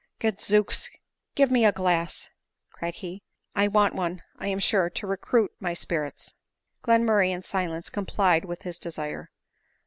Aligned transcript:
"Gadzooks, 0.23 0.89
give 1.35 1.51
me 1.51 1.63
a 1.63 1.71
glass," 1.71 2.31
cried 2.71 2.95
he, 2.95 3.21
"I 3.55 3.67
want 3.67 3.93
one, 3.93 4.23
I 4.39 4.47
am 4.47 4.57
sure, 4.57 4.89
to 4.89 5.05
recruit 5.05 5.51
my 5.59 5.75
spirits." 5.75 6.33
Glenmurray 6.83 7.29
in 7.29 7.43
silence 7.43 7.91
complied 7.91 8.43
with 8.43 8.63
his 8.63 8.79
desire. 8.79 9.29